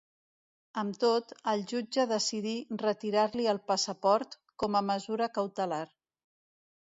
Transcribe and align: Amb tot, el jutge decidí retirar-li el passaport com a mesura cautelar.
Amb 0.81 0.95
tot, 1.01 1.33
el 1.51 1.59
jutge 1.71 2.05
decidí 2.11 2.53
retirar-li 2.83 3.45
el 3.53 3.61
passaport 3.71 4.33
com 4.63 4.79
a 4.79 4.83
mesura 4.87 5.29
cautelar. 5.39 5.83